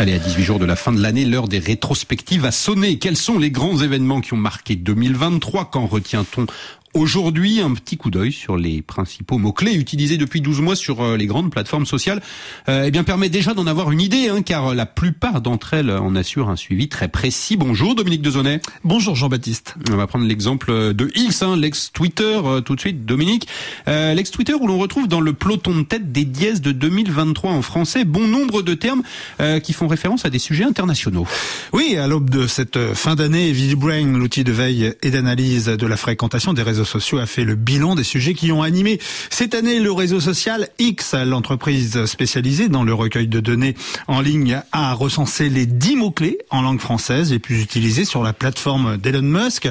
Allez, 0.00 0.14
à 0.14 0.18
18 0.18 0.44
jours 0.44 0.58
de 0.58 0.64
la 0.64 0.76
fin 0.76 0.92
de 0.92 1.02
l'année, 1.02 1.26
l'heure 1.26 1.46
des 1.46 1.58
rétrospectives 1.58 2.46
a 2.46 2.52
sonné. 2.52 2.98
Quels 2.98 3.18
sont 3.18 3.38
les 3.38 3.50
grands 3.50 3.76
événements 3.76 4.22
qui 4.22 4.32
ont 4.32 4.38
marqué 4.38 4.74
2023 4.74 5.66
Qu'en 5.66 5.84
retient-on 5.84 6.46
Aujourd'hui, 6.92 7.60
un 7.60 7.72
petit 7.74 7.96
coup 7.96 8.10
d'œil 8.10 8.32
sur 8.32 8.56
les 8.56 8.82
principaux 8.82 9.38
mots-clés 9.38 9.74
utilisés 9.74 10.16
depuis 10.16 10.40
12 10.40 10.60
mois 10.60 10.74
sur 10.74 11.02
euh, 11.02 11.16
les 11.16 11.26
grandes 11.26 11.50
plateformes 11.50 11.86
sociales 11.86 12.20
euh, 12.68 12.84
eh 12.86 12.90
bien, 12.90 13.04
permet 13.04 13.28
déjà 13.28 13.54
d'en 13.54 13.68
avoir 13.68 13.92
une 13.92 14.00
idée, 14.00 14.28
hein, 14.28 14.42
car 14.42 14.74
la 14.74 14.86
plupart 14.86 15.40
d'entre 15.40 15.74
elles 15.74 15.90
en 15.90 16.16
assurent 16.16 16.50
un 16.50 16.56
suivi 16.56 16.88
très 16.88 17.06
précis. 17.06 17.56
Bonjour 17.56 17.94
Dominique 17.94 18.22
Dezonnet. 18.22 18.60
Bonjour 18.82 19.14
Jean-Baptiste. 19.14 19.76
On 19.92 19.96
va 19.96 20.08
prendre 20.08 20.26
l'exemple 20.26 20.92
de 20.92 21.10
X, 21.14 21.42
hein, 21.42 21.56
l'ex-Twitter, 21.56 22.40
euh, 22.44 22.60
tout 22.60 22.74
de 22.74 22.80
suite 22.80 23.06
Dominique. 23.06 23.46
Euh, 23.86 24.12
l'ex-Twitter 24.14 24.54
où 24.54 24.66
l'on 24.66 24.78
retrouve 24.78 25.06
dans 25.06 25.20
le 25.20 25.32
peloton 25.32 25.76
de 25.76 25.82
tête 25.82 26.10
des 26.10 26.24
dièses 26.24 26.60
de 26.60 26.72
2023 26.72 27.52
en 27.52 27.62
français 27.62 28.04
bon 28.04 28.26
nombre 28.26 28.62
de 28.62 28.74
termes 28.74 29.02
euh, 29.40 29.60
qui 29.60 29.72
font 29.72 29.86
référence 29.86 30.24
à 30.24 30.30
des 30.30 30.40
sujets 30.40 30.64
internationaux. 30.64 31.26
Oui, 31.72 31.96
à 31.96 32.08
l'aube 32.08 32.30
de 32.30 32.48
cette 32.48 32.94
fin 32.94 33.14
d'année, 33.14 33.52
VisiBrain, 33.52 34.18
l'outil 34.18 34.42
de 34.42 34.52
veille 34.52 34.94
et 35.02 35.10
d'analyse 35.10 35.66
de 35.66 35.86
la 35.86 35.96
fréquentation 35.96 36.52
des 36.52 36.62
réseaux 36.62 36.79
sociaux 36.84 37.18
a 37.18 37.26
fait 37.26 37.44
le 37.44 37.54
bilan 37.54 37.94
des 37.94 38.04
sujets 38.04 38.34
qui 38.34 38.52
ont 38.52 38.62
animé 38.62 38.98
cette 39.30 39.54
année 39.54 39.80
le 39.80 39.92
réseau 39.92 40.20
social 40.20 40.68
X, 40.78 41.14
l'entreprise 41.14 42.04
spécialisée 42.04 42.68
dans 42.68 42.84
le 42.84 42.94
recueil 42.94 43.28
de 43.28 43.40
données 43.40 43.74
en 44.08 44.20
ligne, 44.20 44.60
a 44.72 44.92
recensé 44.92 45.48
les 45.48 45.66
10 45.66 45.96
mots-clés 45.96 46.38
en 46.50 46.62
langue 46.62 46.80
française 46.80 47.30
les 47.30 47.38
plus 47.38 47.62
utilisés 47.62 48.04
sur 48.04 48.22
la 48.22 48.32
plateforme 48.32 48.96
d'Elon 48.96 49.22
Musk. 49.22 49.68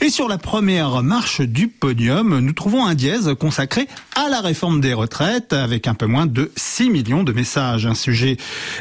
Et 0.00 0.10
sur 0.10 0.28
la 0.28 0.38
première 0.38 1.02
marche 1.02 1.40
du 1.40 1.68
podium, 1.68 2.38
nous 2.38 2.52
trouvons 2.52 2.86
un 2.86 2.94
dièse 2.94 3.34
consacré 3.38 3.88
à 4.16 4.28
la 4.28 4.40
réforme 4.40 4.80
des 4.80 4.94
retraites 4.94 5.52
avec 5.52 5.86
un 5.86 5.94
peu 5.94 6.06
moins 6.06 6.26
de 6.26 6.50
6 6.56 6.90
millions 6.90 7.22
de 7.22 7.32
messages. 7.32 7.86
Un 7.86 7.94
sujet 7.94 8.36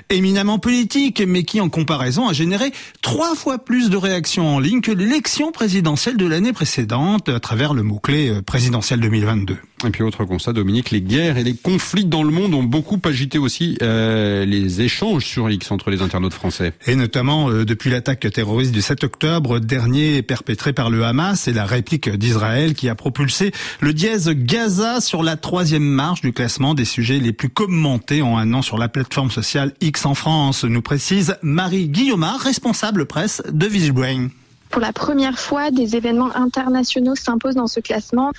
éminemment 0.10 0.60
politique, 0.60 1.22
mais 1.26 1.44
qui 1.44 1.62
en 1.62 1.70
comparaison 1.70 2.28
a 2.28 2.34
généré 2.34 2.72
trois 3.02 3.36
fois 3.36 3.58
plus 3.58 3.90
de 3.90 3.98
réactions 3.98 4.56
en 4.56 4.60
ligne 4.60 4.82
que 4.82 4.92
l'élection 4.92 5.52
présidentielle 5.52 6.18
de 6.18 6.26
l'année 6.26 6.54
précédente 6.54 7.30
à 7.30 7.40
travers 7.40 7.71
le 7.74 7.84
mot-clé 7.84 8.30
euh, 8.30 8.42
présidentiel 8.42 9.00
2022. 9.00 9.58
Et 9.86 9.90
puis 9.90 10.04
autre 10.04 10.26
constat, 10.26 10.54
Dominique, 10.54 10.92
les 10.92 11.02
guerres 11.02 11.38
et 11.38 11.44
les 11.44 11.56
conflits 11.56 12.06
dans 12.06 12.24
le 12.24 12.32
monde 12.32 12.54
ont 12.54 12.64
beaucoup 12.64 13.00
agité 13.04 13.38
aussi 13.38 13.78
euh, 13.82 14.46
les 14.46 14.82
échanges 14.82 15.26
sur 15.26 15.50
X 15.50 15.72
entre 15.72 15.90
les 15.90 16.02
internautes 16.02 16.34
français. 16.34 16.74
Et 16.86 16.96
notamment 16.96 17.50
euh, 17.50 17.66
depuis 17.66 17.90
l'attaque 17.90 18.32
terroriste 18.32 18.72
du 18.72 18.82
7 18.82 19.04
octobre 19.04 19.60
dernier 19.60 20.22
perpétrée 20.22 20.74
par 20.74 20.90
le 20.90 21.04
Hamas 21.04 21.48
et 21.48 21.54
la 21.54 21.66
réplique 21.66 22.10
d'Israël 22.10 22.74
qui 22.74 22.90
a 22.90 22.96
propulsé 22.96 23.52
le 23.80 23.94
dièse 23.94 24.30
Gaza 24.30 25.02
sur 25.02 25.24
la 25.24 25.36
troisième 25.36 25.84
marche 25.84 26.22
du 26.22 26.34
classement 26.34 26.74
des 26.74 26.86
sujets 26.86 27.20
les 27.20 27.34
plus 27.34 27.50
commentés 27.50 28.22
en 28.22 28.38
un 28.38 28.54
an 28.54 28.62
sur 28.62 28.78
la 28.78 28.88
plateforme 28.90 29.32
sociale 29.32 29.74
X 29.82 30.06
en 30.06 30.14
France, 30.14 30.64
nous 30.64 30.82
précise 30.82 31.36
Marie 31.42 31.88
Guillaumard, 31.88 32.40
responsable 32.40 33.06
presse 33.06 33.42
de 33.52 33.66
VisiBrain. 33.66 34.30
Pour 34.72 34.82
la 34.82 34.94
première 34.94 35.38
fois, 35.38 35.70
des 35.70 35.98
événements 35.98 36.34
internationaux 36.34 37.16
s'imposent 37.16 37.56
dans 37.56 37.68
ce 37.68 37.82
classement. 37.82 38.32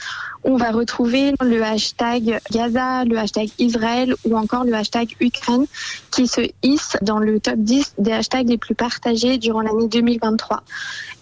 On 0.45 0.57
va 0.57 0.71
retrouver 0.71 1.35
le 1.43 1.63
hashtag 1.63 2.41
Gaza, 2.51 3.05
le 3.05 3.19
hashtag 3.19 3.51
Israël 3.59 4.15
ou 4.25 4.37
encore 4.37 4.65
le 4.65 4.75
hashtag 4.75 5.15
Ukraine 5.21 5.67
qui 6.11 6.27
se 6.27 6.41
hissent 6.63 6.97
dans 7.03 7.19
le 7.19 7.39
top 7.39 7.59
10 7.59 7.95
des 7.99 8.13
hashtags 8.13 8.49
les 8.49 8.59
plus 8.59 8.75
partagés 8.75 9.39
durant 9.39 9.61
l'année 9.61 9.89
2023. 9.89 10.63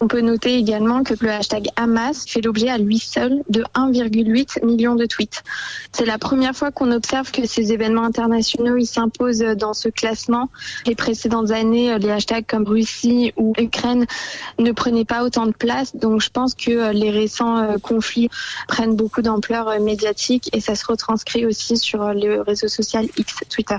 On 0.01 0.09
peut 0.09 0.23
noter 0.23 0.55
également 0.55 1.03
que 1.03 1.15
le 1.21 1.31
hashtag 1.31 1.69
Hamas 1.77 2.25
fait 2.27 2.41
l'objet 2.41 2.71
à 2.71 2.79
lui 2.79 2.99
seul 2.99 3.43
de 3.51 3.63
1,8 3.75 4.65
million 4.65 4.95
de 4.95 5.05
tweets. 5.05 5.43
C'est 5.93 6.07
la 6.07 6.17
première 6.17 6.57
fois 6.57 6.71
qu'on 6.71 6.91
observe 6.91 7.31
que 7.31 7.47
ces 7.47 7.73
événements 7.73 8.05
internationaux 8.05 8.83
s'imposent 8.85 9.41
dans 9.41 9.75
ce 9.75 9.91
classement. 9.91 10.49
Les 10.87 10.95
précédentes 10.95 11.51
années, 11.51 11.99
les 11.99 12.11
hashtags 12.11 12.47
comme 12.47 12.67
Russie 12.67 13.35
ou 13.37 13.53
Ukraine 13.59 14.07
ne 14.59 14.73
prenaient 14.73 15.00
pas 15.05 15.25
autant 15.25 15.47
de 15.47 15.53
place. 15.53 15.95
Donc 15.97 16.21
je 16.21 16.31
pense 16.31 16.55
que 16.55 16.93
les 16.93 17.11
récents 17.11 17.79
conflits 17.79 18.29
prennent 18.69 18.97
beaucoup 18.97 19.23
d'ampleur 19.23 19.79
médiatique 19.81 20.51
et 20.53 20.61
ça 20.61 20.75
se 20.75 20.85
retranscrit 20.87 21.47
aussi 21.47 21.77
sur 21.77 22.13
le 22.13 22.43
réseau 22.43 22.69
social 22.69 23.07
X 23.17 23.35
Twitter. 23.49 23.79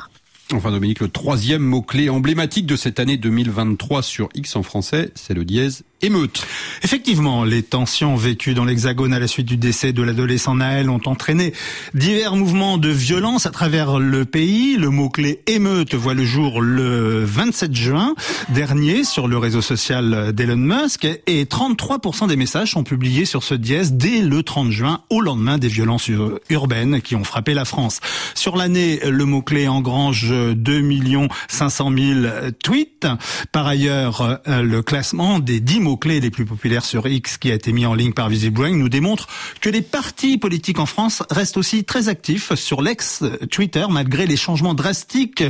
Enfin 0.53 0.71
Dominique, 0.71 0.99
le 0.99 1.07
troisième 1.07 1.61
mot-clé 1.61 2.09
emblématique 2.09 2.65
de 2.65 2.75
cette 2.75 2.99
année 2.99 3.17
2023 3.17 4.01
sur 4.01 4.29
X 4.35 4.55
en 4.55 4.63
français, 4.63 5.11
c'est 5.15 5.33
le 5.33 5.45
dièse 5.45 5.83
émeute. 6.01 6.45
Effectivement, 6.83 7.43
les 7.43 7.61
tensions 7.61 8.15
vécues 8.15 8.53
dans 8.53 8.65
l'Hexagone 8.65 9.13
à 9.13 9.19
la 9.19 9.27
suite 9.27 9.45
du 9.45 9.57
décès 9.57 9.93
de 9.93 10.01
l'adolescent 10.01 10.55
Naël 10.55 10.89
ont 10.89 11.01
entraîné 11.05 11.53
divers 11.93 12.35
mouvements 12.35 12.77
de 12.77 12.89
violence 12.89 13.45
à 13.45 13.51
travers 13.51 13.99
le 13.99 14.25
pays. 14.25 14.77
Le 14.77 14.89
mot-clé 14.89 15.41
émeute 15.47 15.93
voit 15.93 16.15
le 16.15 16.25
jour 16.25 16.61
le 16.61 17.23
27 17.23 17.75
juin 17.75 18.15
dernier 18.49 19.03
sur 19.03 19.27
le 19.27 19.37
réseau 19.37 19.61
social 19.61 20.33
d'Elon 20.33 20.57
Musk 20.57 21.05
et 21.27 21.45
33% 21.45 22.27
des 22.27 22.35
messages 22.35 22.71
sont 22.71 22.83
publiés 22.83 23.25
sur 23.25 23.43
ce 23.43 23.53
dièse 23.53 23.93
dès 23.93 24.21
le 24.21 24.41
30 24.41 24.71
juin 24.71 25.01
au 25.09 25.21
lendemain 25.21 25.59
des 25.59 25.67
violences 25.67 26.09
urbaines 26.49 27.01
qui 27.01 27.15
ont 27.15 27.23
frappé 27.23 27.53
la 27.53 27.65
France. 27.65 27.99
Sur 28.33 28.57
l'année, 28.57 28.99
le 29.07 29.25
mot-clé 29.25 29.67
engrange 29.67 30.31
2 30.55 31.27
500 31.47 31.91
000 31.97 32.19
tweets. 32.63 33.07
Par 33.51 33.67
ailleurs, 33.67 34.39
le 34.47 34.81
classement 34.81 35.39
des 35.39 35.59
10 35.59 35.79
mots-clés 35.81 36.19
les 36.19 36.31
plus 36.31 36.45
populaires 36.45 36.85
sur 36.85 37.07
X 37.07 37.37
qui 37.37 37.51
a 37.51 37.55
été 37.55 37.71
mis 37.71 37.85
en 37.85 37.93
ligne 37.93 38.13
par 38.13 38.29
VisiBrain 38.29 38.71
nous 38.71 38.89
démontre 38.89 39.27
que 39.59 39.69
les 39.69 39.81
partis 39.81 40.37
politiques 40.37 40.79
en 40.79 40.85
France 40.85 41.23
restent 41.29 41.57
aussi 41.57 41.83
très 41.83 42.09
actifs 42.09 42.53
sur 42.55 42.81
l'ex-Twitter 42.81 43.85
malgré 43.89 44.25
les 44.25 44.37
changements 44.37 44.73
drastiques 44.73 45.43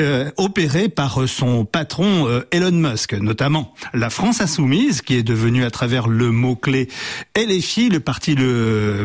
euh, 0.00 0.30
opérés 0.36 0.88
par 0.88 1.28
son 1.28 1.64
patron 1.64 2.28
euh, 2.28 2.46
Elon 2.50 2.72
Musk, 2.72 3.14
notamment 3.14 3.74
la 3.92 4.10
France 4.10 4.40
Insoumise 4.40 5.02
qui 5.02 5.14
est 5.14 5.22
devenue 5.22 5.64
à 5.64 5.70
travers 5.70 6.08
le 6.08 6.30
mot-clé 6.30 6.88
LFI 7.36 7.88
le 7.88 8.00
parti 8.00 8.36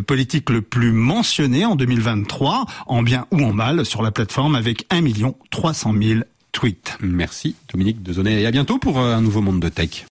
politique 0.05 0.49
le 0.49 0.61
plus 0.61 0.91
mentionné 0.91 1.65
en 1.65 1.75
2023, 1.75 2.65
en 2.87 3.03
bien 3.03 3.25
ou 3.31 3.43
en 3.43 3.53
mal, 3.53 3.85
sur 3.85 4.01
la 4.01 4.11
plateforme 4.11 4.55
avec 4.55 4.85
1 4.89 5.01
300 5.51 5.93
000 6.01 6.19
tweets. 6.51 6.97
Merci 7.01 7.55
Dominique 7.71 8.01
Dezonnet 8.03 8.41
et 8.41 8.45
à 8.45 8.51
bientôt 8.51 8.77
pour 8.77 8.99
euh, 8.99 9.15
un 9.15 9.21
nouveau 9.21 9.41
monde 9.41 9.59
de 9.59 9.69
tech. 9.69 10.05